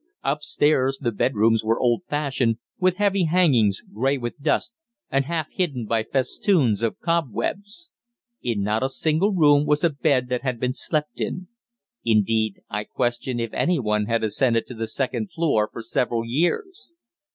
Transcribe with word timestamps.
Upstairs, 0.23 0.97
the 0.97 1.11
bedrooms 1.11 1.63
were 1.63 1.79
old 1.79 2.01
fashioned, 2.09 2.57
with 2.79 2.95
heavy 2.97 3.25
hangings, 3.25 3.83
grey 3.93 4.17
with 4.17 4.41
dust, 4.41 4.73
and 5.11 5.25
half 5.25 5.45
hidden 5.51 5.85
by 5.85 6.01
festoons 6.01 6.81
of 6.81 6.99
cobwebs. 7.01 7.91
In 8.41 8.63
not 8.63 8.81
a 8.81 8.89
single 8.89 9.31
room 9.31 9.63
was 9.67 9.83
a 9.83 9.91
bed 9.91 10.27
that 10.29 10.41
had 10.41 10.59
been 10.59 10.73
slept 10.73 11.21
in. 11.21 11.49
Indeed, 12.03 12.61
I 12.67 12.83
question 12.85 13.39
if 13.39 13.53
any 13.53 13.77
one 13.77 14.07
had 14.07 14.23
ascended 14.23 14.65
to 14.69 14.73
the 14.73 14.87
second 14.87 15.31
floor 15.31 15.69
for 15.71 15.83
several 15.83 16.25
years! 16.25 16.89